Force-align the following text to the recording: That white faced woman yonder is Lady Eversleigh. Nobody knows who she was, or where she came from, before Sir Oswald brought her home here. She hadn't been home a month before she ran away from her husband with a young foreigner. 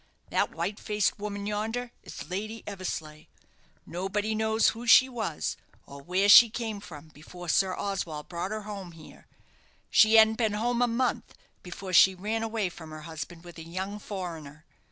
That 0.31 0.55
white 0.55 0.79
faced 0.79 1.19
woman 1.19 1.45
yonder 1.45 1.91
is 2.01 2.27
Lady 2.27 2.63
Eversleigh. 2.65 3.27
Nobody 3.85 4.33
knows 4.33 4.69
who 4.69 4.87
she 4.87 5.07
was, 5.07 5.57
or 5.85 6.01
where 6.01 6.27
she 6.27 6.49
came 6.49 6.79
from, 6.79 7.09
before 7.09 7.47
Sir 7.47 7.75
Oswald 7.77 8.27
brought 8.27 8.49
her 8.49 8.63
home 8.63 8.93
here. 8.93 9.27
She 9.91 10.15
hadn't 10.15 10.39
been 10.39 10.53
home 10.53 10.81
a 10.81 10.87
month 10.87 11.35
before 11.61 11.93
she 11.93 12.15
ran 12.15 12.41
away 12.41 12.67
from 12.69 12.89
her 12.89 13.01
husband 13.01 13.43
with 13.43 13.59
a 13.59 13.63
young 13.63 13.99
foreigner. 13.99 14.65